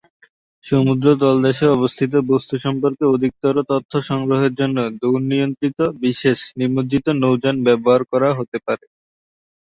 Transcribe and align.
সমুদ্র 0.63 1.07
তলদেশের 1.21 1.69
অবস্থিত 1.69 2.13
বস্তু 2.31 2.55
সম্পর্কে 2.65 3.03
অধিকতর 3.07 3.55
তথ্য 3.71 3.91
সংগ্রহের 4.09 4.53
জন্য 4.55 4.77
দূর-নিয়ন্ত্রিত 5.01 5.79
বিশেষ 6.01 6.37
নিমজ্জিত 6.59 7.05
নৌযান 7.21 7.55
ব্যবহার 7.67 8.01
করা 8.11 8.29
হতে 8.37 8.57
পারে। 8.65 8.85